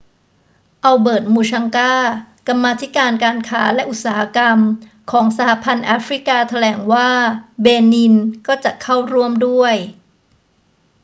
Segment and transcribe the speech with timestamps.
[0.83, 1.93] อัลเบิร์ต มูชังกา
[2.47, 4.57] กรรมาธิการการค้าและอุตสาหกรรม
[5.11, 7.09] ของ สหพันธ์แอฟริกาแถลงว่า
[7.61, 8.15] เบนิน
[8.47, 9.75] ก็จะเข้าร่วมด้วย